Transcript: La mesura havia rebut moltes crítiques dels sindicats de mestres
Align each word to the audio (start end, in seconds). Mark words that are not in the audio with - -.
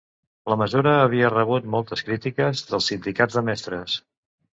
La 0.51 0.55
mesura 0.59 0.93
havia 1.01 1.29
rebut 1.33 1.67
moltes 1.75 2.03
crítiques 2.07 2.63
dels 2.71 2.89
sindicats 2.93 3.37
de 3.41 3.45
mestres 3.51 3.99